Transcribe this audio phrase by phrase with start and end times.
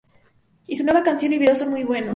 [0.65, 2.09] Y su nueva canción y video son muy buenos.